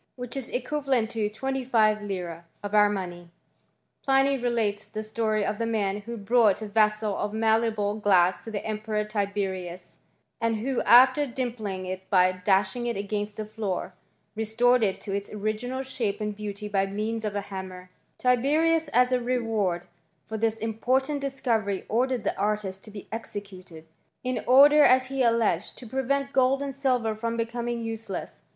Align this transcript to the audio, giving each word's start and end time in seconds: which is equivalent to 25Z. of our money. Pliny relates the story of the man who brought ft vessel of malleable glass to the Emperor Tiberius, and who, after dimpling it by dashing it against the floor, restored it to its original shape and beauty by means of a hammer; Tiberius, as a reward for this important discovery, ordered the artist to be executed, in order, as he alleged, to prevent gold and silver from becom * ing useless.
which 0.15 0.35
is 0.35 0.49
equivalent 0.49 1.11
to 1.11 1.29
25Z. 1.29 2.43
of 2.63 2.73
our 2.73 2.89
money. 2.89 3.29
Pliny 4.01 4.35
relates 4.35 4.87
the 4.87 5.03
story 5.03 5.45
of 5.45 5.59
the 5.59 5.65
man 5.67 5.99
who 6.01 6.17
brought 6.17 6.55
ft 6.55 6.71
vessel 6.71 7.15
of 7.15 7.35
malleable 7.35 7.93
glass 7.99 8.43
to 8.43 8.49
the 8.49 8.65
Emperor 8.65 9.03
Tiberius, 9.05 9.99
and 10.41 10.55
who, 10.55 10.81
after 10.87 11.27
dimpling 11.27 11.85
it 11.85 12.09
by 12.09 12.31
dashing 12.31 12.87
it 12.87 12.97
against 12.97 13.37
the 13.37 13.45
floor, 13.45 13.93
restored 14.35 14.81
it 14.81 14.99
to 15.01 15.13
its 15.15 15.29
original 15.29 15.83
shape 15.83 16.19
and 16.19 16.35
beauty 16.35 16.67
by 16.67 16.87
means 16.87 17.23
of 17.23 17.35
a 17.35 17.41
hammer; 17.41 17.91
Tiberius, 18.17 18.87
as 18.93 19.11
a 19.11 19.21
reward 19.21 19.85
for 20.25 20.35
this 20.35 20.57
important 20.57 21.21
discovery, 21.21 21.85
ordered 21.87 22.23
the 22.23 22.35
artist 22.39 22.83
to 22.85 22.89
be 22.89 23.07
executed, 23.11 23.85
in 24.23 24.43
order, 24.47 24.81
as 24.81 25.09
he 25.09 25.21
alleged, 25.21 25.77
to 25.77 25.85
prevent 25.85 26.33
gold 26.33 26.63
and 26.63 26.73
silver 26.73 27.13
from 27.13 27.37
becom 27.37 27.67
* 27.67 27.69
ing 27.69 27.83
useless. 27.83 28.41